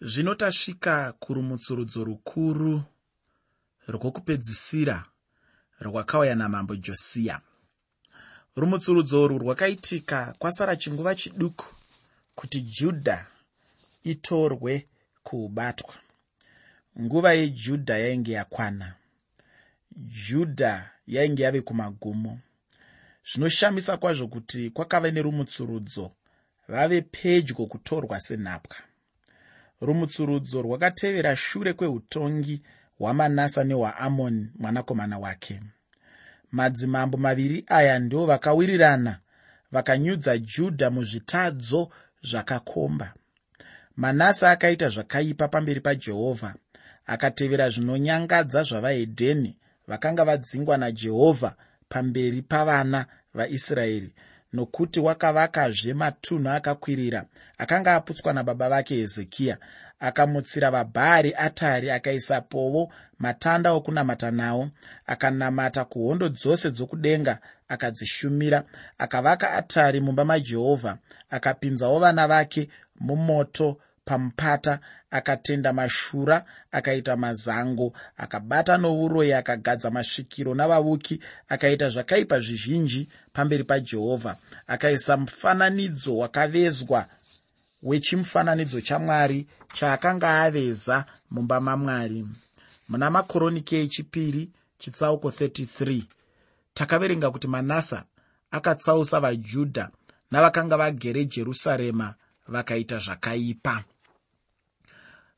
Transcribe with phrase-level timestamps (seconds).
[0.00, 2.82] zvino tasvika kurumutsurudzo rukuru
[3.88, 5.04] rwokupedzisira
[5.80, 7.40] rwakauya namambo josiya
[8.56, 11.66] rumutsurudzo urwu rwakaitika kwasara chinguva chiduku
[12.34, 13.26] kuti judha
[14.02, 14.86] itorwe
[15.22, 15.94] kuubatwa.
[17.00, 18.94] Nguva yejudha yainge yakwana.
[19.96, 22.38] Judha yainge yave kumagumo.
[23.32, 26.12] Zvinoshamisa kwazvo kuti kwakava nerumutsurudzo
[26.68, 28.76] vave pedyo kutorwa senhapwa
[29.80, 32.62] rumutsurudzo rwakatevera shure kweutongi
[32.98, 35.60] hwamanasa nehwaamoni mwanakomana wake.
[36.52, 39.18] Madzimambo maviri aya ndo vakawirirana
[39.72, 41.90] vakanyudza judha muzvitadzo
[42.22, 43.14] zvakakomba.
[43.96, 46.54] Manasa akaita zvakaipa pamberi pajehovha
[47.06, 49.56] akatevera zvinonyangadza zvavahedheni
[49.88, 51.54] vakanga vadzingwa najehovha
[51.88, 54.12] pamberi pavana vaisraeri
[54.52, 57.24] nokuti wakavakazve matunhu akakwirira
[57.58, 59.58] akanga aputswa nababa vake hezekiya
[60.00, 64.70] akamutsira vabhaari atari akaisapowo matanda okunamata nawo
[65.06, 68.64] akanamata kuhondo dzose dzokudenga akadzishumira
[68.98, 70.98] akavaka atari mumba majehovha
[71.30, 72.68] akapinzawo vana vake
[73.00, 74.80] mumoto pamupata
[75.10, 84.36] akatenda mashura akaita mazango akabata nouroyi akagadza masvikiro navavuki akaita zvakaipa zvizhinji pamberi pajehovha
[84.66, 87.06] akaisa mufananidzo wakavezwa
[87.82, 92.26] wechimufananidzo chamwari chaakanga aveza mumba mamwari.
[92.88, 96.02] Muna makoroniki echipiri chitsauko 33
[96.74, 98.04] takaverenga kuti manasa
[98.50, 99.90] akatsausa vajudha
[100.30, 102.14] navakanga vagere jerusarema
[102.48, 103.84] vakaita zvakaipa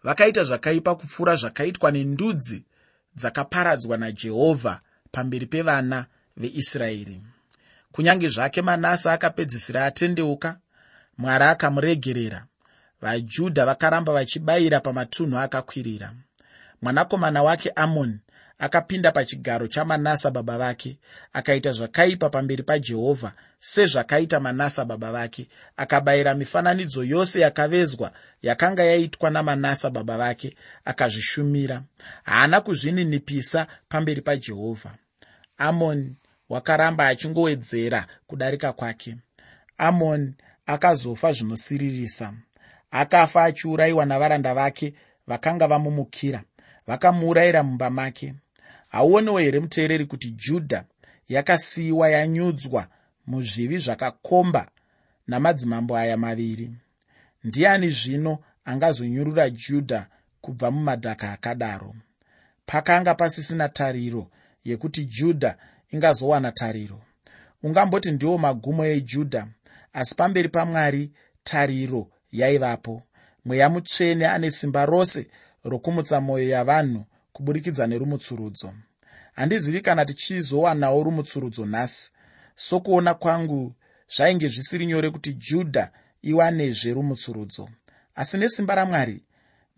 [0.02, 2.64] vakaita zvakaipa kupfuura zvakaitwa nendudzi
[3.16, 4.80] dzakaparadzwa najehovha
[5.12, 7.22] pamberi pevana veisraeri.
[7.92, 10.58] Kunyange zvake manasa akapedzisira atendeuka
[11.18, 12.44] mwari akamuregerera
[13.00, 16.12] vajudha vakaramba vachibayira pamatunhu akakwirira.
[16.82, 18.18] Mwanakomana wake amoni
[18.60, 20.98] akapinda pachigaro chamanasa baba vake
[21.32, 25.48] akaita zvakaipa pamberi pajehovha sezvakaita manasa baba vake.
[25.76, 28.12] Akabayira mifananidzo yose yakavezwa
[28.42, 31.82] yakanga yaitwa namanasa baba vake akazvishumira.
[32.22, 34.94] Haana kuzvininipisa pamberi pajehovha.
[35.58, 36.16] Amoni
[36.48, 39.16] wakaramba achingowedzera kudarika kwake.
[39.78, 40.34] Amoni
[40.66, 42.32] akazofa zvinosiririsa.
[42.90, 44.94] Akafa achiurayiwa navaranda vake
[45.26, 46.42] vakanga vamumukira
[46.86, 48.34] vakamuurayira mumba make
[48.90, 50.84] hauonewo here muteereri kuti judha
[51.28, 52.86] yakasiyiwa yanyudzwa
[53.26, 54.70] muzvivi zvakakomba
[55.26, 56.70] namadzimambo aya maviri?
[57.44, 60.06] Ndiani zvino angazonyurura judha
[60.40, 61.94] kubva mumadhaka akadaro?
[62.66, 64.30] Pakanga pasisina tariro
[64.64, 65.56] yekuti judha
[65.90, 67.00] ingazowana tariro.
[67.62, 69.46] Ungamboti ndiwo magumo ejudha
[69.92, 71.12] asi pamberi pamwari
[71.44, 73.02] tariro yaivapo.
[73.44, 75.26] Mweya mutsvene ane simba rose
[75.64, 77.04] rokumutsa mwoyo yavanhu
[77.40, 78.72] kuburikidza nerumutsurudzo.
[79.32, 82.12] Handizivi kana tichizowanawo rumutsurudzo nhasi.
[82.54, 83.74] Sokuona kwangu
[84.14, 85.90] zvainge zvisiri nyore kuti judha
[86.22, 87.68] iwanezve rumutsurudzo.
[88.14, 89.24] Asi nesimba ramwari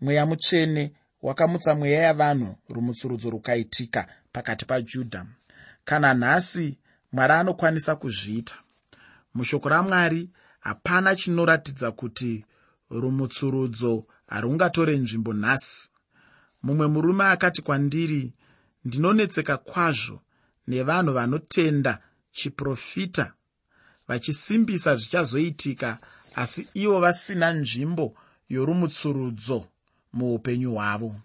[0.01, 5.25] mweya mutsvene wakamutsa mweya yavanhu rumutsurudzo rukaitika pakati pajudha
[5.85, 6.77] kana nhasi
[7.11, 8.55] mwari anokwanisa kuzviita
[9.33, 10.29] mushoko ramwari
[10.59, 12.45] hapana chinoratidza kuti
[12.89, 15.93] rumutsurudzo harungatore nzvimbo nhasi
[16.63, 18.33] mumwe murume akati kwandiri
[18.85, 20.21] ndinonetseka kwazvo
[20.67, 21.99] nevanhu vanotenda
[22.31, 23.33] chiprofita
[24.07, 25.97] vachisimbisa zvichazoitika
[26.35, 28.15] asi ivo vasina nzvimbo
[28.49, 29.65] yorumutsurudzo
[30.13, 31.15] muupenyu hwavo.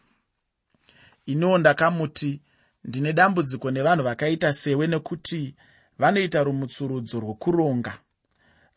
[1.26, 2.40] Iniwo ndakamuti
[2.84, 5.54] ndine dambudziko nevanhu vakaita sewe nekuti
[5.98, 7.98] vanoita rumutsurudzo rwokuronga.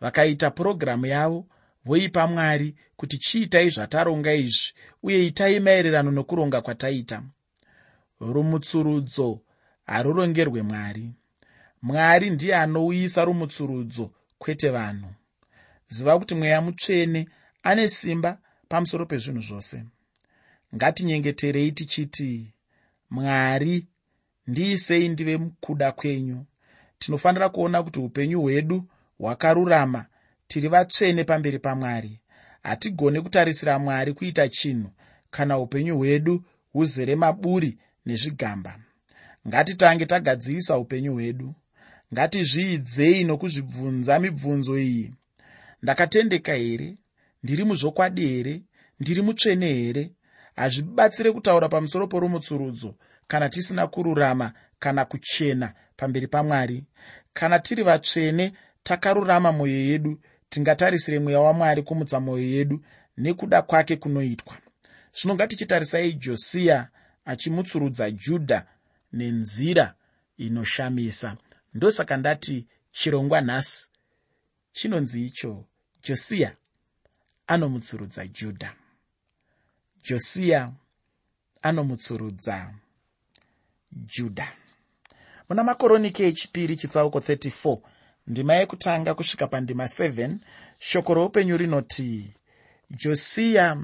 [0.02, 1.46] Vakaita purogiramu yavo
[1.86, 7.24] voipa mwari kuti chiitai zvataronga izvi uye itai maererano nokuronga kwataita.
[8.20, 9.40] Rumutsurudzo
[9.86, 11.12] harurongerwe mwari.
[11.82, 15.10] Mwari ndiye anouyisa rumutsurudzo kwete vanhu.
[15.88, 17.30] Ziva kuti mweya mutsvene
[17.64, 18.38] ane simba
[18.68, 19.84] pamusoro pezvinhu zvose.
[20.76, 22.54] Ngatinyengeterei tichiti
[23.10, 23.88] mwari
[24.48, 26.46] ndiisei ndive kuda kwenyu.
[27.00, 28.90] Tinofanira kuona kuti upenyu hwedu
[29.20, 30.06] hwakarurama
[30.52, 32.20] tiri vatsvene pamberi pamwari.
[32.64, 34.90] Hatigone kutarisira mwari kuita chinhu
[35.32, 38.80] kana upenyu hwedu huzere maburi nezvigamba.
[39.48, 41.56] Ngatitange tagadzirisa upenyu hwedu.
[42.14, 45.14] Ngatizviidzei nokuzvibvunza mibvunzo iyi.
[45.84, 46.98] Ndakatendeka here?
[47.44, 48.62] Ndiri muzvokwadi here?
[49.00, 50.12] Ndiri mutsvene here?
[50.56, 52.96] Hazvibatsire kutaura pamusoro porumutsurudzo
[53.28, 56.84] kana tisina kururama kana kuchena pamberi pamwari.
[57.34, 58.54] Kana tiri vatsvene
[58.84, 60.20] takarurama mwoyo yedu
[60.52, 62.84] tingatarisire mweya wamwari kumutsa mwoyo yedu
[63.18, 64.58] nekuda kwake kunoitwa.
[65.16, 66.90] Zvino ngatichitarisai josiya
[67.26, 68.66] achimutsurudza judha
[69.14, 69.94] nenzira
[70.38, 71.38] inoshamisa.
[71.74, 73.90] Ndosaka ndati chirongwa nhasi
[74.72, 75.66] chinonzi icho
[76.04, 76.54] josiya
[77.48, 78.74] anomutsurudza judha
[80.04, 80.72] josiya
[81.62, 82.74] anomutsurudza
[83.92, 84.52] judha
[85.50, 87.78] muna makoroniki echipiri chitsauko 34
[88.28, 90.36] ndima yekutanga kusvika pandima 7
[90.80, 92.34] shoko roupenyu rinoti
[92.90, 93.78] josiya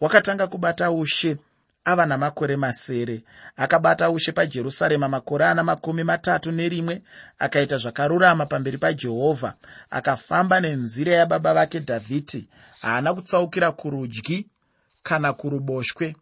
[0.00, 1.36] wakatanga kubata ushe
[1.84, 3.24] ava namakore masere.
[3.56, 7.02] Akabata ushe pajerusarema makore ana makumi matatu nerimwe
[7.38, 9.54] akaita zvakarurama pamberi pajehovha.
[9.90, 12.48] Akafamba nenzira yababa vake dhavhidhi.
[12.80, 14.46] Haana kutsaukira kurudyi
[15.02, 16.16] kana kuruboshwe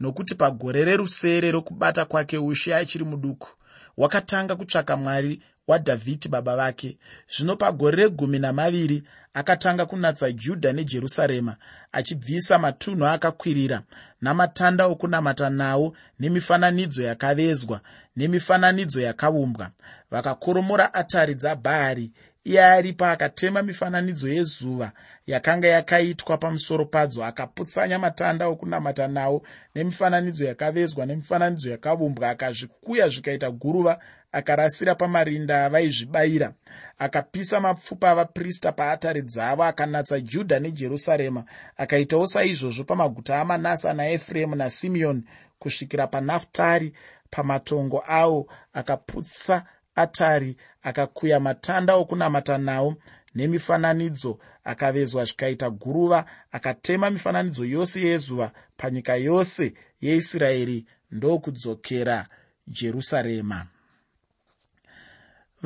[0.00, 3.48] nokuti pagore rerusere rokubata kwake ushe achiri muduku.
[3.96, 6.98] Wakatanga kutsvaka mwari wadhavhidhi baba vake.
[7.28, 9.02] Zvino pagore regumi namaviri
[9.34, 11.56] akatanga kunatsa judha nejerusarema
[11.92, 13.82] achibvisa matunhu akakwirira
[14.20, 17.80] namatanda okunamata nawo nemifananidzo yakavezwa
[18.16, 19.70] nemifananidzo yakaumbwa.
[20.10, 22.12] Vakakoromora atari dzabhaari
[22.44, 24.92] iye aripa akatema mifananidzo yezuva
[25.26, 29.42] yakanga yakaitwa pamusoro padzo akaputsanya matanda okunamata nawo
[29.74, 33.98] nemifananidzo yakavezwa nemifananidzo yakaumbwa akazvikuya zvikaita guruva
[34.38, 36.52] akarasira pamarinda avaizvibayira
[36.98, 41.44] akapisa mapfupa avaprista paatari dzavo akanatsa judha nejerusarema
[41.76, 45.22] akaitawo saizvozvo pamaguta amanasa naefuremu nasimeoni
[45.58, 46.92] kusvikira panaftari
[47.30, 52.96] pamatongo avo akaputsa atari akakuya matanda okunamata nawo
[53.34, 62.26] nemifananidzo akavezwa zvikaita guruva akatema mifananidzo yose yezuva panyika yose yeisraeri ndokudzokera
[62.66, 63.66] jerusarema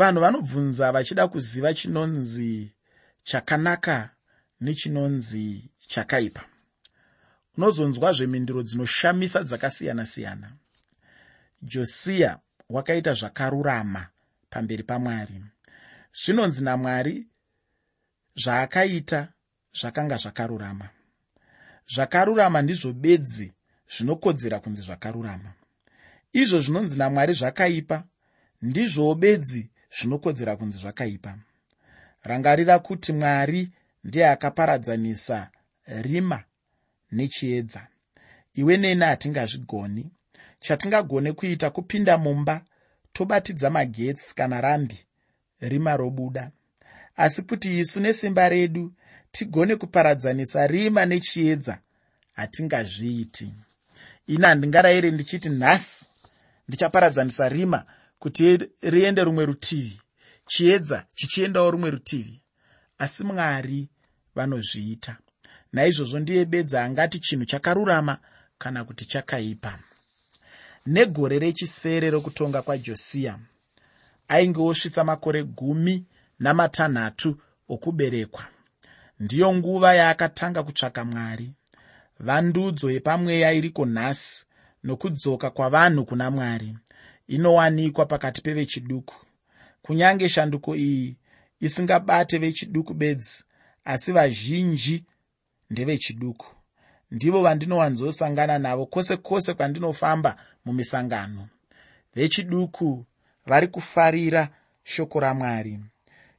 [0.00, 2.72] vanhu vanobvunza vachida kuziva chinonzi
[3.24, 4.10] chakanaka
[4.60, 6.44] nechinonzi chakaipa.
[7.56, 10.48] Unozonzwa zvemhinduro dzinoshamisa dzakasiyana-siyana.
[11.62, 12.38] Josiya
[12.68, 14.06] wakaita zvakarurama
[14.50, 15.42] pamberi pamwari.
[16.12, 17.26] Zvinonzi namwari
[18.36, 19.28] zvaakaita
[19.80, 20.88] zvakanga zvakarurama.
[21.94, 23.52] Zvakarurama ndizvo bedzi
[23.96, 25.52] zvinokodzera kunzi zvakarurama.
[26.32, 28.04] Izvo zvinonzi namwari zvakaipa
[28.62, 31.38] ndizvowo bedzi zvinokodzera kunzi zvakaipa.
[32.22, 33.70] Rangarira kuti mwari
[34.04, 35.50] ndiye akaparadzanisa
[35.86, 36.44] rima
[37.12, 37.86] nechiedza.
[38.54, 40.10] Iwe neni hatingazvigoni.
[40.60, 42.64] Chatingagone kuita kupinda mumba
[43.12, 44.98] tobatidza magetsi kana rambi
[45.60, 46.50] rima robuda.
[47.16, 48.92] Asi kuti isu nesimba redu
[49.32, 51.78] tigone kuparadzanisa rima nechiedza
[52.32, 53.52] hatingazviiti.
[54.26, 56.10] Ini handingarayiri ndichiti nhasi
[56.68, 57.84] ndichaparadzanisa rima
[58.20, 60.00] kuti riende rumwe rutivi.
[60.46, 62.42] Chiedza chichiendawo rumwe rutivi.
[62.98, 63.88] Asi mwari
[64.34, 65.16] vanozviita.
[65.72, 68.18] Naizvozvo ndiye bedza angati chinhu chakarurama
[68.58, 69.78] kana kuti chakaipa.
[70.86, 73.38] Negore rechisere rokutonga kwajosiya
[74.28, 76.04] ainge osvitsa makore gumi
[76.38, 77.38] namatanhatu
[77.68, 78.44] okuberekwa.
[79.20, 81.54] Ndiyo nguva yaakatanga kutsvaka mwari.
[82.20, 84.44] Vandudzo yepamweya iriko nhasi
[84.84, 86.76] nokudzoka kwavanhu kuna mwari
[87.30, 89.14] inowanikwa pakati pevechiduku.
[89.82, 91.16] Kunyange shanduko iyi
[91.60, 93.44] isingabate vechiduku bedzi
[93.84, 95.04] asi vazhinji
[95.70, 96.46] ndevechiduku.
[97.10, 101.48] Ndivo vandinowanzosangana navo kwose kwose kwandinofamba mumisangano.
[102.14, 103.04] Vechiduku
[103.46, 104.48] vari kufarira
[104.84, 105.80] shoko ramwari.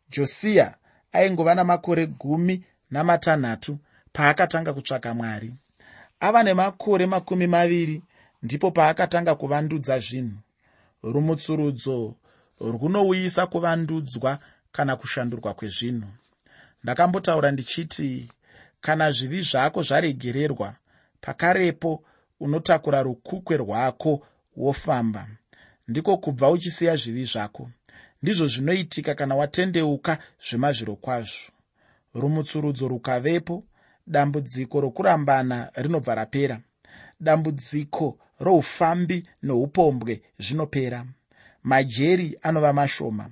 [0.09, 0.75] Josiya
[1.11, 3.77] aingova namakore gumi namatanhatu
[4.13, 5.53] paakatanga kutsvaka mwari.
[6.19, 8.01] Ava nemakore makumi maviri
[8.43, 10.37] ndipo paakatanga kuvandudza zvinhu
[11.03, 12.15] rumutsurudzo
[12.59, 14.39] runouyisa kuvandudzwa
[14.71, 16.07] kana kushandurwa kwezvinhu.
[16.83, 18.29] Ndakambotaura ndichiti
[18.81, 20.75] kana zvivi zvako zvaregererwa
[21.21, 22.03] pakarepo
[22.39, 24.27] unotakura rukukwe rwako
[24.57, 25.27] wofamba.
[25.87, 27.69] Ndiko kubva uchisiya zvivi zvako.
[28.21, 30.17] Ndizvo zvinoitika kana watendeuka
[30.49, 31.51] zvemazviro kwazvo.
[32.13, 33.63] Rumutsurudzo rukavepo.
[34.07, 36.61] Dambudziko rokurambana rinobva rapera.
[37.19, 41.05] Dambudziko roufambi noupombwe zvinopera.
[41.63, 43.29] Majeri anova mashoma.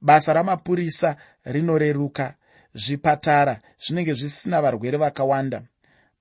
[0.00, 2.34] Basa ramapurisa rinoreruka.
[2.74, 5.62] Zvipatara zvinenge zvisina varwere vakawanda.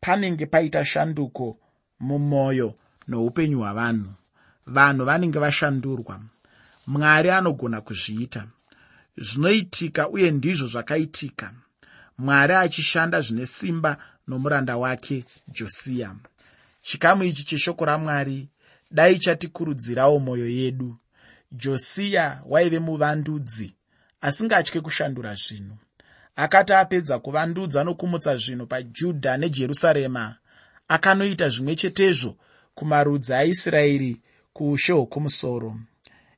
[0.01, 1.57] Panenge paita shanduko
[1.99, 2.75] mumwoyo
[3.07, 4.11] noupenyu hwavanhu.
[4.67, 6.21] Vanhu vanenge vashandurwa.
[6.87, 8.47] Mwari anogona kuzviita.
[9.17, 11.51] Zvinoitika uye ndizvo zvakaitika.
[12.17, 13.97] Mwari achishanda zvine simba
[14.27, 16.15] nomuranda wake josiya
[16.81, 18.49] chikamu ichi cheshoko ramwari
[18.91, 20.95] dai chatikurudzirawo mwoyo yedu.
[21.51, 23.73] Josiya waive muvandudzi
[24.21, 25.77] asingatye kushandura zvinhu.
[26.35, 30.35] Akati apedza kuvandudza nokumutsa zvinhu pajudha nejerusarema
[30.87, 32.37] akanoita zvimwe chetezvo
[32.75, 34.21] kumarudzi aisraeri
[34.53, 35.79] kuushe hwokumusoro.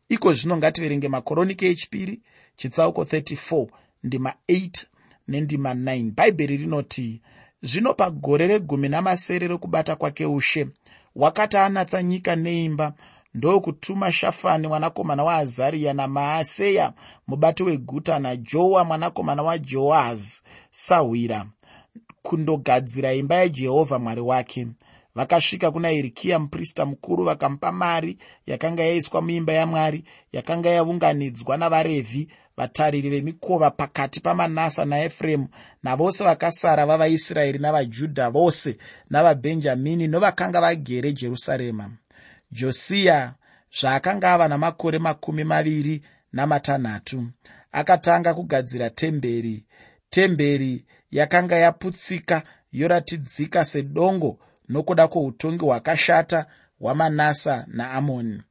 [0.10, 2.22] Iko zvino ngativerenge makoronike echipiri
[2.58, 3.68] chitsauko 34
[4.04, 4.86] ndima 8
[5.28, 7.22] nendima 9 bhaibheri rinoti
[7.64, 10.68] zvino pagore regumi namasere rokubata kwake ushe
[11.16, 12.94] wakati anatsa nyika neimba
[13.34, 16.94] ndokutuma shafani mwanakomana waazariya namaaseya
[17.28, 21.46] mubati weguta najoa mwanakomana wajoahazi sahwira
[22.24, 24.68] kundogadzira imba yajehovha mwari wake.
[25.16, 28.18] Vakasvika kuna hirikiya muprista mukuru vakamupa mari
[28.48, 30.04] yakanga yaiswa muimba yamwari
[30.34, 35.48] yakanga yaunganidzwa navarevhi vatariri vemikova pakati pamanasa naefuremu
[35.84, 38.78] navose vakasara vavaisraeri navajudha vose
[39.10, 41.92] navabhenjamini novakanga vagere jerusarema.
[42.52, 43.34] Josiya
[43.80, 46.02] zvaakanga ava namakore makumi maviri
[46.34, 47.28] namatanhatu
[47.72, 49.66] akatanga kugadzira temberi.
[50.10, 56.46] Temberi yakanga yaputsika yoratidzika sedongo nokuda kwoutongi hwakashata
[56.80, 58.42] hwamanasa naamoni.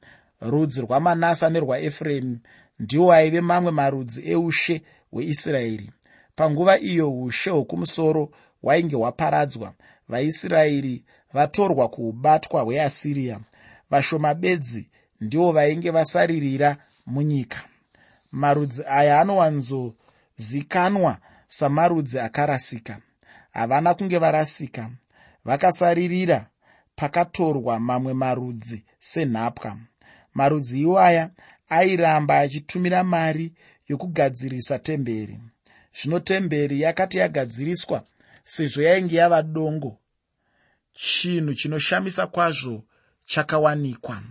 [0.40, 2.38] Rudzi rwamanasa nerwaefuremu
[2.82, 5.90] ndiwo aive mamwe marudzi eushe hweisraeri.
[6.36, 8.30] Panguva iyo ushe hwokumusoro
[8.62, 9.72] hwainge hwaparadzwa
[10.08, 13.40] vaisraeri vatorwa kuubatwa hweasiriya
[13.90, 14.88] vashoma bedzi
[15.20, 17.60] ndivo vainge vasaririra munyika.
[18.32, 22.98] Marudzi aya anowanzozikanwa samarudzi akarasika.
[23.52, 24.90] Havana kunge varasika.
[25.44, 26.46] Vakasaririra
[26.96, 29.76] pakatorwa mamwe marudzi senhapwa.
[30.34, 31.30] Marudzi iwaya
[31.78, 33.46] airamba achitumira mari
[33.88, 35.36] yokugadzirisa temberi.
[35.96, 37.98] Zvino temberi yakati yagadziriswa
[38.44, 39.92] sezvo yainge yava dongo
[40.92, 42.84] chinhu chinoshamisa kwazvo
[43.26, 44.22] chakawanikwa.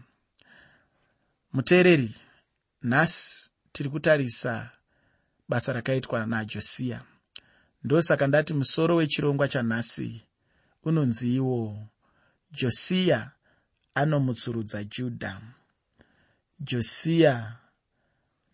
[1.53, 2.15] Muteereri
[2.81, 4.69] nhasi tiri kutarisa
[5.50, 7.01] basa rakaitwa najosiya
[7.83, 10.21] ndosaka ndati musoro wechirongwa chanhasi
[10.83, 11.88] unonzi iwo
[12.51, 13.31] josiya
[13.95, 15.41] anomutsurudza judha
[16.63, 17.58] josiya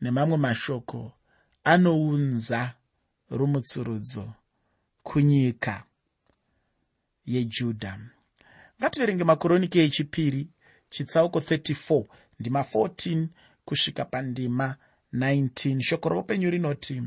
[0.02, 1.12] nemamwe mashoko
[1.64, 2.74] anounza
[3.30, 4.34] rumutsurudzo
[5.04, 5.84] kunyika
[7.26, 8.00] yejudha
[8.80, 10.48] ngativerenge makoroniki echipiri
[10.90, 12.04] chitsauko 34
[12.40, 13.28] ndima 14
[13.66, 14.76] kusvika pandima
[15.14, 17.04] 19 shoko roupenyu rinoti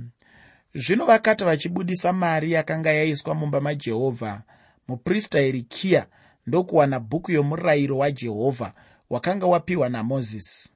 [0.75, 4.42] zvino vakati vachibudisa mari yakanga yaiswa mumba majehovha
[4.88, 6.07] muprista hirikiya
[6.47, 8.75] ndokuwana bhuku yomurayiro wajehovha
[9.11, 10.73] wakanga wapiwa namozisi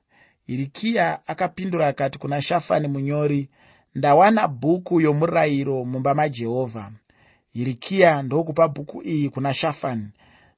[0.47, 3.49] hirikiya akapindura akati kuna shafani munyori
[3.95, 6.93] ndawana bhuku yomurayiro mumba majehovha
[7.55, 10.09] hirikiya ndokupa bhuku iyi kuna shafani.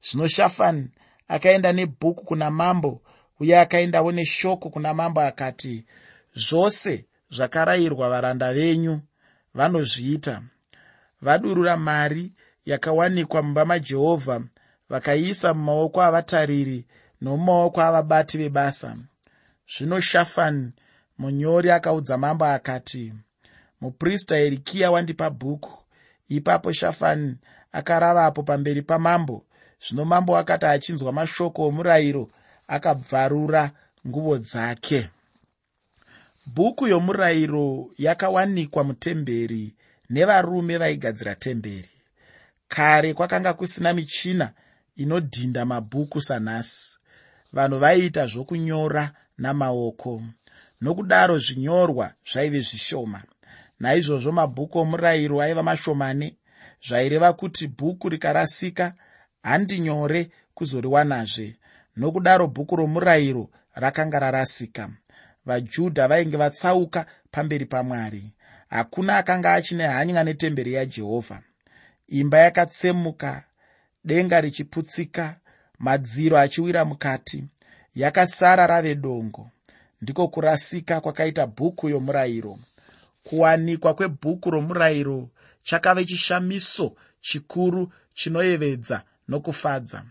[0.01, 0.87] Zvino shafani
[1.27, 3.01] akaenda nebhuku kuna mambo
[3.39, 5.85] uye akaendawo neshoko kuna mambo akati
[6.35, 8.99] zvose zvakarayirwa varanda venyu
[9.53, 10.41] vanozviita.
[11.21, 12.31] Vadurura mari
[12.65, 14.41] yakawanikwa mumba majehovha
[14.89, 16.85] vakaiisa mumaoko avatariri
[17.21, 18.97] nomumaoko avabati vebasa
[19.73, 20.71] zvino shafani
[21.17, 23.13] munyori akaudza mambo akati
[23.81, 25.83] muprista herikiya wandipa bhuku.
[26.29, 27.35] Ipapo shafani
[27.71, 29.45] akaravapo pamberi pamambo.
[29.87, 32.29] Zvino mambo akati achinzwa mashoko omurayiro
[32.67, 33.71] akabvarura
[34.07, 35.09] nguvo dzake.
[36.45, 39.75] Bhuku yomurayiro yakawanikwa mutemberi
[40.09, 41.89] nevarume vaigadzira temberi.
[42.67, 44.51] Kare kwakanga kusina michina
[44.95, 46.97] inodhinda mabhuku sanhasi.
[47.53, 50.23] Vanhu vaiita zvokunyora namaoko.
[50.81, 53.23] Nokudaro zvinyorwa zvaive zvishoma.
[53.79, 56.35] Naizvozvo mabhuku omurayiro aiva mashomane
[56.87, 58.93] zvaireva kuti bhuku rikarasika
[59.43, 61.55] handi nyore kuzoriwanazve.
[61.95, 64.89] Nokudaro bhuku romurayiro rakanga rarasika.
[65.45, 68.33] Vajudha vainge vatsauka pamberi pamwari.
[68.69, 71.41] Hakuna akanga achine hanya netemberi yajehovha.
[72.07, 73.43] Imba yakatsemuka
[74.03, 75.35] denga richiputsika
[75.79, 77.43] madziro achiwira mukati
[77.97, 79.49] yakasara rave dongo.
[80.01, 82.59] Ndiko kurasika kwakaita bhuku yomurayiro.
[83.23, 85.29] Kuwanikwa kwebhuku romurayiro
[85.63, 90.03] chakave chishamiso chikuru chinoyevedza nokufadza.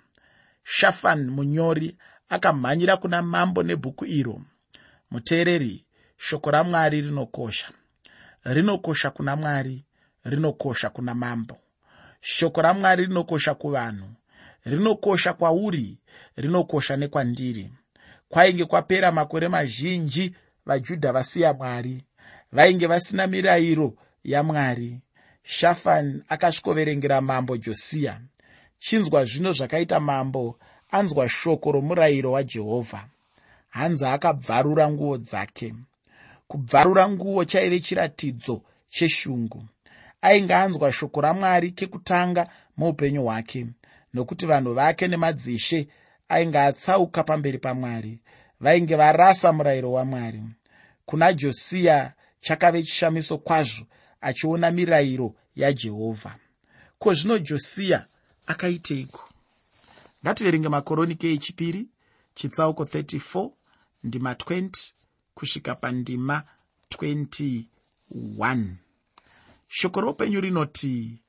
[0.64, 1.96] Shafani munyori
[2.28, 4.40] akamhanyira kuna mambo nebhuku iro.
[5.10, 5.84] Muteereri
[6.16, 7.68] shoko ramwari rinokosha.
[8.44, 9.84] Rinokosha kuna mwari
[10.24, 11.58] rinokosha kuna mambo.
[12.20, 14.08] Shoko ramwari rinokosha kuvanhu.
[14.64, 15.98] Rinokosha kwauri
[16.37, 17.70] rinokosha nekwandiri.
[18.28, 20.35] Kwainge kwapera makore mazhinji
[20.66, 22.04] vajudha vasiya mwari
[22.52, 23.94] vainge vasina mirayiro
[24.25, 25.00] yamwari
[25.42, 28.20] shafani akasvikoverengera mambo josiya.
[28.78, 30.58] Chinzwa zvino zvakaita mambo
[30.90, 33.04] anzwa shoko romurayiro wajehovha
[33.68, 35.75] hanzi akabvarura nguo dzake.
[36.49, 39.64] Kubvarura nguo chaive chiratidzo cheshungu.
[40.23, 43.66] Ainge anzwa shoko ramwari kekutanga muupenyu hwake
[44.14, 45.88] nokuti vanhu vake nemadzishe
[46.28, 48.21] ainge atsauka pamberi pamwari
[48.61, 50.42] vainge varasa murayiro wamwari.
[51.06, 53.87] Kuna josiya chakave chishamiso kwazvo
[54.21, 56.37] achiona mirayiro yajehovha
[56.99, 58.06] ko zvino josiya
[58.47, 59.28] akaiteiko?
[60.25, 61.88] Ngativerenge makoronike echipiri
[62.35, 63.50] chitsauko 34
[64.04, 64.92] ndima 20
[65.35, 66.42] kusvika pandima
[66.90, 68.64] 21
[69.68, 71.23] shoko roupenyu rinoti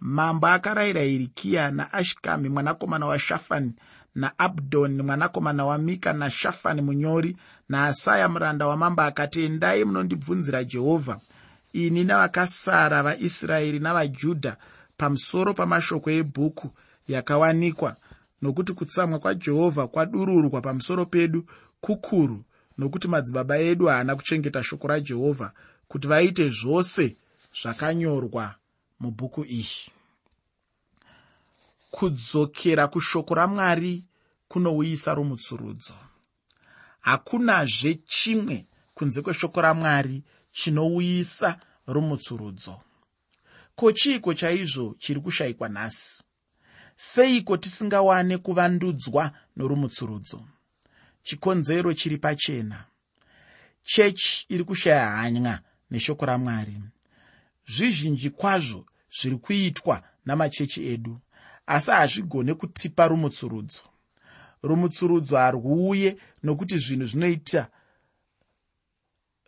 [0.00, 3.72] mambo akarayira hirikiya naashikami mwanakomana washafani
[4.14, 7.36] naabdhoni mwanakomana wamika nashafani munyori
[7.68, 11.20] naasaya muranda wamambo akati endai munondibvunzira jehovha
[11.72, 14.56] ini navakasara vaisraeri navajudha
[14.96, 16.70] pamusoro pamashoko ebhuku
[17.08, 17.96] yakawanikwa
[18.42, 21.46] nokuti kutsamwa kwajehovha kwadururwa pamusoro pedu
[21.80, 22.44] kukuru
[22.78, 25.52] nokuti madzibaba edu haana kuchengeta shoko rajehovha
[25.88, 27.16] kuti vaite zvose
[27.62, 28.54] zvakanyorwa
[29.00, 29.90] mubhuku ihi
[31.94, 34.04] kudzokera kushoko ramwari
[34.48, 35.94] kunouyisa rumutsurudzo.
[37.00, 40.22] Hakunazve chimwe kunze kweshoko ramwari
[40.52, 42.80] chinouyisa rumutsurudzo.
[43.76, 46.24] Ko chiiko chaizvo chiri kushayikwa nhasi?
[46.96, 50.46] Seiko tisingawane kuvandudzwa norumutsurudzo?
[51.22, 52.84] Chikonzero chiri pachena.
[53.84, 56.80] Chechi iri kushaya hanya neshoko ramwari.
[57.68, 61.20] Zvizhinji kwazvo zviri kuitwa namachechi edu
[61.66, 63.82] asi hazvigone kutipa rumutsurudzo.
[64.62, 67.68] Rumutsurudzo harwuuye nokuti zvinhu zvinoita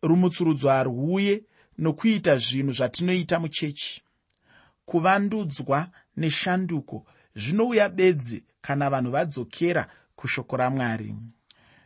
[0.03, 1.43] rumutsurudzo harwuuye
[1.79, 4.03] nokuita zvinhu zvatinoita muchechi.
[4.85, 11.15] Kuvandudzwa neshanduko zvinouya bedzi kana vanhu vadzokera kushoko ramwari.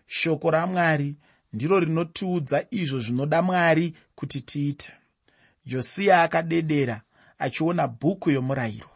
[0.06, 1.16] Shoko ramwari
[1.52, 4.92] ndiro rinotiudza izvo zvinoda mwari kuti tiite.
[5.66, 7.02] Josiya akadedera
[7.38, 8.89] achiona bhuku yomurayiro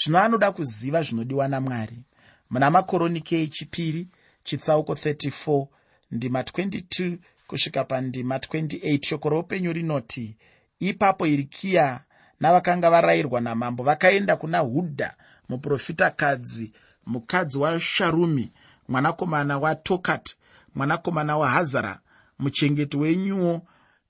[0.00, 2.04] zvino anoda kuziva zvinodiwa namwari.
[2.50, 4.08] Muna makoronike echipiri
[4.44, 5.66] chitsauko 34
[6.10, 7.16] ndima 22
[7.46, 10.36] kusvika pandima 28 shoko roupenyu rinoti
[10.80, 12.00] ipapo irikiya
[12.40, 15.14] navakanga varayirwa namambo vakaenda kuna hudha
[15.48, 16.72] muprofitakadzi
[17.06, 18.52] mukadzi washarumi
[18.88, 20.36] mwanakomana watokat
[20.74, 21.98] mwanakomana wahazara
[22.38, 23.62] muchengeti wenyuo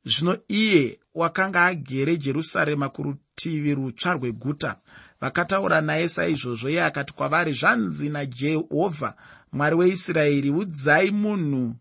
[0.04, 4.76] zvino iye wakanga agere jerusarema kurutivi rutsva rweguta
[5.22, 6.68] vakataura naye saizvozvo.
[6.68, 9.14] Iye akati kwavari zvanzi najehovha
[9.52, 11.74] mwari weisraeri udzai munhu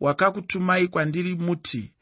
[0.00, 1.92] wakakutumai kwandiri muti.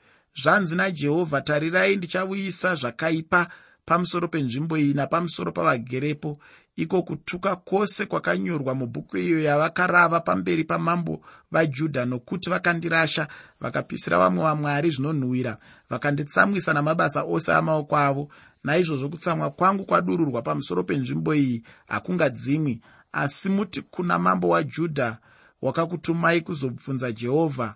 [0.42, 3.46] Zvanzi najehovha tarirai ndichauyisa zvakaipa
[3.85, 6.38] pamusoro penzvimbo iyi napamusoro pavagerepo.
[6.77, 11.20] Iko kutuka kwose kwakanyorwa mubhuku iyo yavakarava pamberi pamambo
[11.53, 13.29] vajudha nokuti vakandirasha
[13.61, 15.57] vakapisira vamwe vamwari zvinonhuhwira
[15.90, 18.29] vakanditsamwisa namabasa ose amaoko avo
[18.64, 22.81] naizvozvo kutsamwa kwangu kwadururwa pamusoro penzvimbo iyi hakungadzimwi
[23.12, 25.18] asi muti kuna mambo wajudha
[25.62, 27.74] wakakutumai kuzobvunza jehovha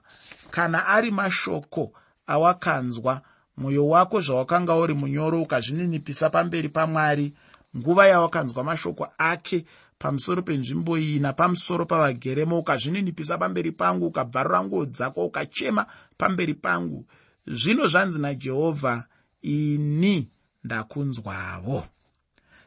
[0.50, 1.92] kana ari mashoko
[2.26, 3.20] awakanzwa
[3.56, 7.34] mwoyo wako zvawakanga uri munyoro ukazvininipisa pamberi pamwari
[7.76, 9.64] nguva yawakanzwa mashoko ake
[9.98, 17.06] pamusoro penzvimbo iyi napamusoro pavageremo ukazvininipisa pamberi pangu ukabvarura nguo dzako ukachema pamberi pangu.
[17.46, 19.04] Zvino zvanzi najehovha
[19.42, 20.28] ini
[20.64, 21.86] ndakunzwavo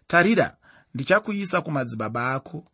[0.07, 0.57] tarira
[0.93, 2.65] ndichakuisa kumadzibaba ako.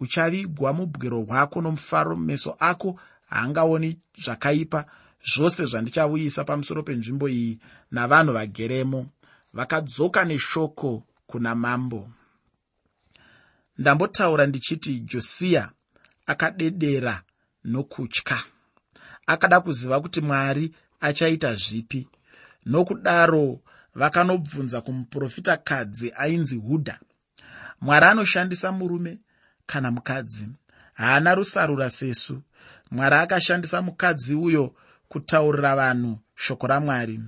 [0.00, 4.84] Uchavigwa mubwiro rwako nomufaro meso ako haangaoni zvakaipa
[5.32, 7.58] zvose zvandichauyisa pamusoro penzvimbo iyi
[7.90, 9.06] navanhu vageremo
[9.52, 12.10] vakadzoka neshoko kuna mambo.
[13.78, 15.70] Ndambotaura ndichiti josiya
[16.26, 17.22] akadedera
[17.64, 18.38] nokutya.
[19.26, 22.08] Akada kuziva kuti mwari achaita zvipi.
[22.66, 23.60] Nokudaro
[23.94, 26.98] vakanobvunza kumuprofitakadzi ainzi hudha
[27.80, 29.18] mwari anoshandisa murume
[29.66, 30.48] kana mukadzi?
[30.94, 32.42] Haana rusarura sesu.
[32.90, 34.74] Mwari akashandisa mukadzi uyo
[35.08, 37.20] kutaurira vanhu shoko ramwari.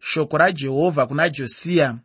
[0.00, 1.98] Shoko rajehovha kuna josiya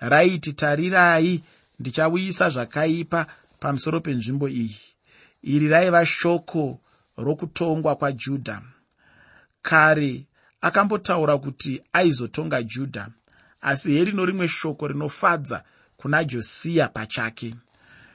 [0.00, 1.42] raiti tarirai
[1.80, 3.26] ndichauyisa zvakaipa
[3.60, 4.80] pamusoro penzvimbo iyi.
[5.42, 6.80] Iri raiva shoko
[7.16, 8.62] rokutongwa kwajudha
[9.62, 10.24] kare
[10.60, 13.08] akambotaura kuti aizotonga judha
[13.60, 15.64] asi herino rimwe shoko rinofadza
[15.96, 17.54] kuna josiya pachake.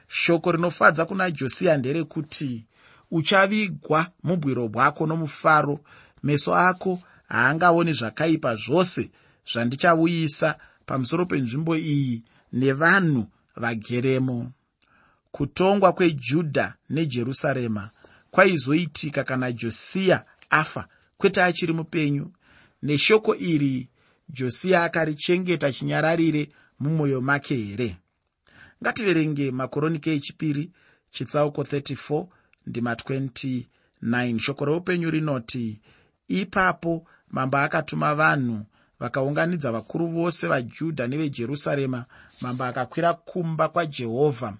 [0.08, 2.64] Shoko rinofadza kuna josiya nderekuti
[3.10, 5.80] uchavigwa mubwiro bwako nomufaro.
[6.22, 9.10] Meso ako haangaoni zvakaipa zvose
[9.52, 13.26] zvandichauyisa pamusoro penzvimbo iyi nevanhu
[13.56, 14.52] vageremo.
[15.32, 17.90] Kutongwa kwejudha nejerusarema
[18.30, 22.32] kwaizoitika kana josiya afa kwete achiri mupenyu.
[22.82, 23.88] Neshoko iri
[24.28, 26.48] josiya akarichengeta chinyararire
[26.80, 27.96] mumwoyo make here?
[28.82, 30.70] Ngativerenge makoronike echipiri
[31.10, 32.26] chitsauko 34
[32.66, 35.80] ndima 29 shoko reupenyu rinoti
[36.28, 38.64] ipapo mambo akatuma vanhu
[39.00, 42.04] vakaunganidza vakuru vose vajudha nevejerusarema
[42.40, 44.56] mambo akakwira kumba kwajehovha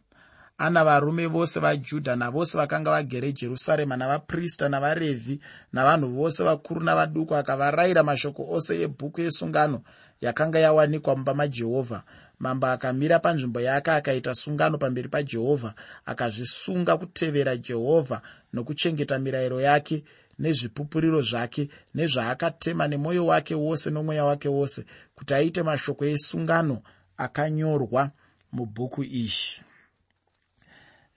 [0.58, 5.40] ana varume vose vajudha navose vakanga vagere jerusarema navaprista navarevhi
[5.72, 9.82] navanhu vose vakuru navaduku akavarayira mashoko ose ebhuku yesungano
[10.20, 12.02] yakanga yawanikwa mumba majehovha.
[12.38, 15.74] Mambo akamira panzvimbo yake akaita sungano pamberi pajehovha
[16.06, 20.04] akazvisunga kutevera jehovha nokuchengeta mirayiro yake
[20.38, 26.82] nezvipupuriro zvake nezvaakatema nemwoyo wake wose nomweya wake wose kuti aite mashoko esungano
[27.16, 28.10] akanyorwa
[28.52, 29.62] mubhuku izhi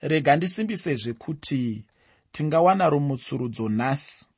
[0.00, 1.84] rega ndisimbisezve kuti
[2.32, 4.28] tingawana rumutsurudzo nhasi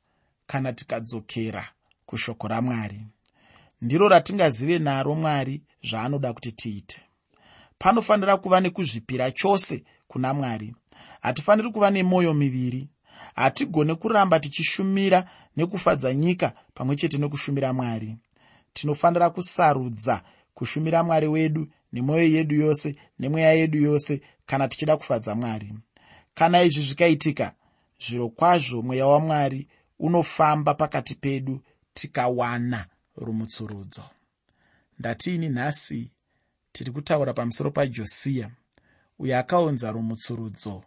[0.47, 1.67] kana tikadzokera
[2.05, 3.01] kushoko ramwari.
[3.81, 7.01] Ndiro ratingazive naro mwari zvaanoda kuti tiite.
[7.77, 10.75] Panofanira kuva nekuzvipira chose kuna mwari.
[11.21, 12.87] Hatifaniri kuva nemwoyo miviri.
[13.35, 18.17] Hatigone kuramba tichishumira nekufadza nyika pamwe chete nekushumira mwari.
[18.73, 25.73] Tinofanira kusarudza kushumira mwari wedu nemwoyo yedu yose nemweya yedu yose kana tichida kufadza mwari.
[26.33, 27.55] Kana izvi zvikaitika
[27.99, 29.67] zviro kwazvo mweya wamwari
[29.99, 31.61] unofamba pakati pedu
[31.93, 32.85] tikawana
[33.15, 34.03] rumutsurudzo.
[34.99, 36.11] Ndatiini nhasi
[36.71, 38.51] tiri kutaura pamusoro pajosiya
[39.19, 40.83] uyo akaunza rumutsurudzo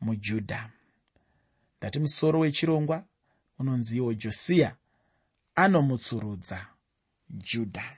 [0.00, 0.70] mujudha
[1.78, 3.04] ndati musoro wechirongwa
[3.58, 4.76] unonziwo josiya
[5.54, 6.66] anomutsurudza
[7.30, 7.96] judha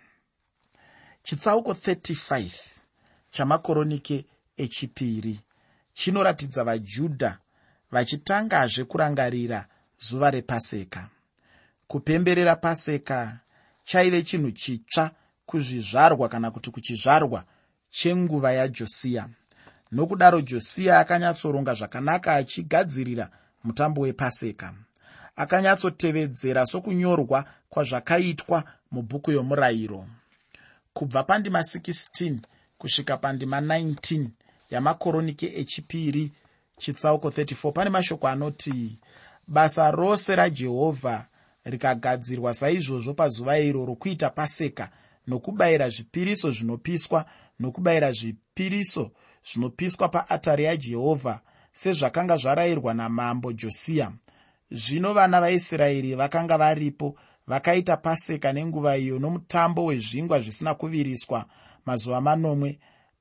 [1.23, 2.51] chitsauko 35
[3.31, 4.27] chamakoronike
[4.59, 5.41] echipiri.
[5.95, 7.39] Chinoratidza vajudha
[7.91, 9.67] vachitangazve kurangarira
[9.99, 11.09] zuva repaseka.
[11.87, 13.41] Kupemberera paseka
[13.85, 15.11] chaive chinhu chitsva
[15.47, 17.45] kuzvizvarwa kana kuti kuchizvarwa
[17.91, 19.29] chenguva yajosiya.
[19.93, 23.31] Nokudaro josiya akanyatsoronga zvakanaka achigadzirira
[23.65, 24.75] mutambo wepaseka.
[25.37, 30.07] Akanyatsotevedzera sokunyorwa kwazvakaitwa mubhuku yomurayiro.
[30.93, 32.39] Kubva pandima 16
[32.79, 34.29] kusvika pandima 19
[34.71, 36.33] yamakoronike echipiri
[36.79, 38.99] chitsauko 34 pane mashoko anoti
[39.49, 41.27] basa rose rajehovha
[41.65, 44.91] rikagadzirwa saizvozvo pazuva iro rokuita paseka
[45.27, 47.25] nokubayira zvipiriso zvinopiswa
[47.61, 49.11] nokubayira zvipiriso
[49.53, 51.41] zvinopiswa paatari yajehovha
[51.73, 54.13] sezvakanga zvarayirwa namambo josiya
[54.71, 61.45] zvino vana vaisraeri vakanga varipo vakaita paseka nenguva iyo nomutambo wezvingwa zvisina kuviriswa
[61.87, 62.79] mazuva manomwe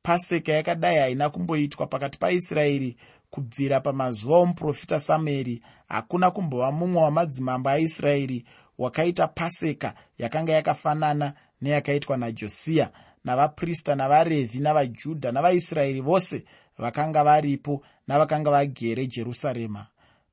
[0.07, 2.97] paseka yakadai haina kumboitwa pakati paisraeri
[3.29, 8.45] kubvira pamazuva omuprofita samueri hakuna kumbova mumwe wamadzimambo aisraeri
[8.77, 12.91] wakaita paseka yakanga yakafanana neyakaitwa najosiya
[13.23, 16.45] navaprista navarevhi navajudha navaisraeri vose
[16.77, 19.87] vakanga varipo navakanga vagere jerusarema.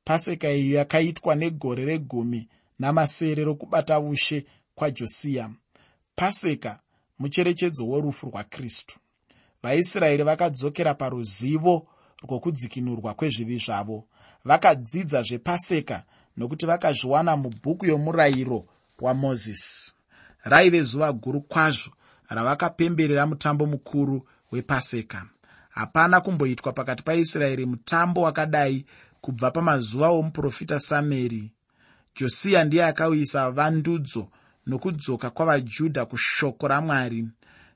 [0.05, 5.51] Paseka iyo yakaitwa negore regumi namasere rokubata ushe kwajosiya.
[6.17, 6.81] Paseka
[7.19, 8.97] mucherechedzo worufu rwakristu
[9.65, 11.87] vaisraeri vakadzokera paruzivo
[12.23, 14.05] rwokudzikinurwa kwezvivi zvavo.
[14.45, 16.03] Vakadzidza zvepaseka
[16.37, 18.61] nokuti vakazviwana mubhuku yomurayiro
[19.01, 19.95] wamozisi.
[20.45, 21.91] Raive zuva guru kwazvo
[22.29, 25.27] ravakapemberera mutambo mukuru wepaseka.
[25.71, 28.87] Hapana kumboitwa pakati paisraeri mutambo wakadai
[29.21, 31.53] kubva pamazuva omuprofita samueri
[32.17, 34.29] josiya ndiye akauyisa vandudzo
[34.67, 37.27] nokudzoka kwavajudha kushoko ramwari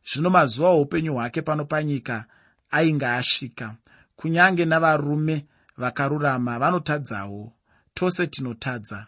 [0.05, 2.25] zvino mazuva oupenyu hwake pano panyika
[2.71, 3.77] ainge asvika.
[4.17, 7.53] Kunyange navarume vakarurama vanotadzawo
[7.95, 9.07] tose tinotadza.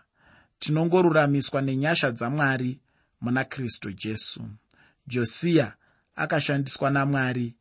[0.59, 2.81] Tinongoruramiswa nenyasha dzamwari
[3.21, 4.43] muna kristu jesu.
[5.07, 5.73] Josiya
[6.17, 7.55] akashandiswa namwari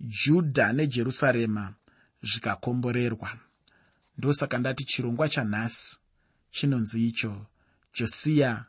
[0.00, 1.74] judha nejerusarema
[2.22, 3.30] zvikakomborerwa.
[4.18, 5.98] Ndosaka ndati chirongwa chanhasi
[6.50, 7.46] chinonzi icho
[7.94, 8.64] josiya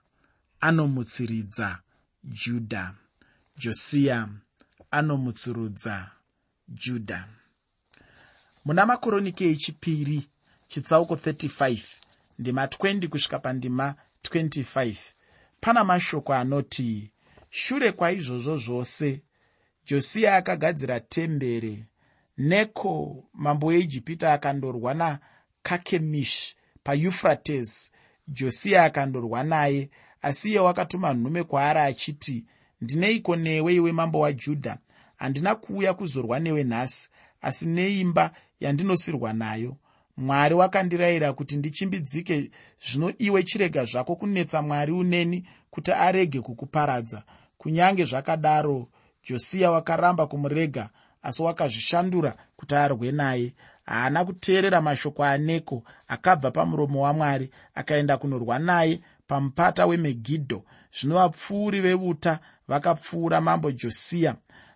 [0.59, 1.79] anomutsiridza
[2.23, 2.93] judha
[3.57, 4.29] josiya
[4.91, 6.11] anomutsurudza
[6.67, 7.27] judha
[8.65, 10.27] muna makoronike echipiri
[10.67, 11.79] chitsauko 35
[12.39, 14.95] ndima 20 kusvika pandima 25
[15.61, 17.11] pana mashoko anoti
[17.49, 19.21] shure kwaizvozvo zvose
[19.85, 21.85] josiya akagadzira tembere.
[22.37, 27.91] Neko mambo weijipita akandorwa nakakemish paeufrates
[28.27, 29.89] josiya akandorwa naye
[30.21, 32.45] asi iye wakatuma nhume kwaari achiti
[32.81, 34.77] ndineiko newe iwe mambo wajudha
[35.15, 37.09] handina kuuya kuzorwa newe nhasi
[37.41, 39.77] asi neimba yandinosirwa nayo.
[40.17, 42.51] Mwari wakandirayira kuti ndichimbidzike
[42.87, 47.23] zvino iwe chirega zvako kunetsa mwari uneni kuti arege kukuparadza.
[47.57, 48.87] Kunyange zvakadaro
[49.29, 50.89] josiya wakaramba kumurega
[51.21, 53.53] asi wakazvishandura kuti arwe naye.
[53.85, 60.63] Haana kuteerera mashoko aneko akabva pamuromo wamwari akaenda kunorwa naye pamupata wemegidho
[60.99, 64.35] zvino vapfuuri veuta vakapfuura mambo josiya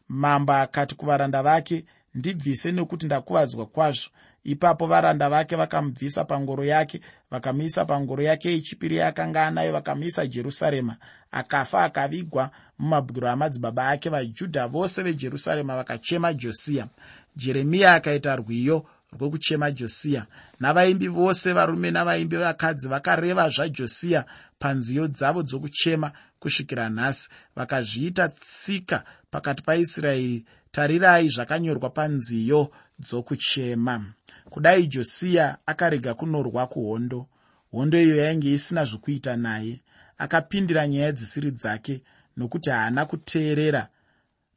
[0.10, 4.10] mambo akati kuvaranda vake ndibvise nekuti ndakuvadzwa kwazvo.
[4.44, 10.96] Ipapo varanda vake vakamubvisa pangoro yake vakamuisa pangoro yake yechipiri yaakanga anayo vakamuisa jerusarema.
[11.32, 16.88] Akafa akavigwa mumabwiro amadzibaba ake vajudha vose vejerusarema vakachema josiya
[17.36, 18.86] jeremiya akaita rwiyo
[19.20, 20.26] rwokuchema josiya
[20.60, 24.26] navaimbi vose varume navaimbi vakadzi vakareva zvajosiya
[24.60, 27.30] panziyo dzavo dzokuchema kusvikira nhasi.
[27.56, 34.06] Vakazviita tsika pakati paisraeri tarirai zvakanyorwa panziyo dzokuchema.
[34.50, 37.28] Kudai josiya akarega kunorwa kuhondo.
[37.72, 39.82] Hondo iyo yainge isina zvokuita naye.
[40.18, 42.02] Akapindira nyaya dzisiri dzake
[42.38, 43.88] nokuti haana kuteerera.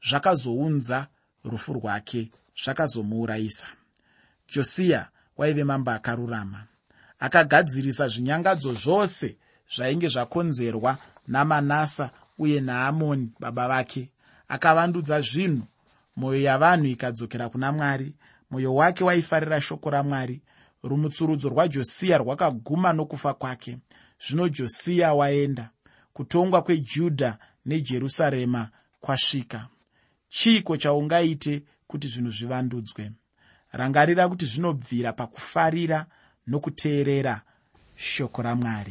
[0.09, 1.07] Zvakazounza
[1.45, 2.31] rufu rwake
[2.65, 3.67] zvakazomuurayisa.
[4.49, 6.65] Josiya waive mambo akarurama.
[7.19, 9.37] Akagadzirisa zvinyangadzo zvose
[9.75, 14.11] zvainge zvakonzerwa namanasa uye naamoni baba vake
[14.49, 15.67] akavandudza zvinhu
[16.17, 18.15] mwoyo yavanhu ikadzokera kuna mwari
[18.51, 20.41] mwoyo wake waifarira shoko ramwari
[20.83, 23.79] rumutsurudzo rwajosiya rwakaguma nokufa kwake.
[24.27, 25.71] Zvino josiya waenda
[26.13, 28.69] kutongwa kwejudha nejerusarema
[29.01, 29.69] kwasvika.
[30.29, 33.13] Chiiko chaungaite kuti zvinhu zvivandudzwe?
[33.73, 36.07] Rangarira kuti zvinobvira pakufarira
[36.47, 37.43] nokuteerera
[37.97, 38.91] shoko ramwari